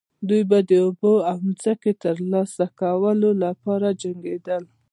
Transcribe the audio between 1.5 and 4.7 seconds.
ځمکې د ترلاسه کولو لپاره جنګیدل.